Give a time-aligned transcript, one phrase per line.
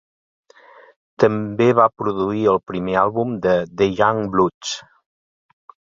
[1.23, 3.53] També va produir el primer àlbum de
[3.83, 4.77] The Youngbloods.